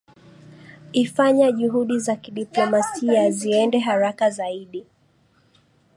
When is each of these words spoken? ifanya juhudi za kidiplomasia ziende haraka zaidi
ifanya 0.91 1.51
juhudi 1.51 1.99
za 1.99 2.15
kidiplomasia 2.15 3.31
ziende 3.31 3.79
haraka 3.79 4.29
zaidi 4.29 4.85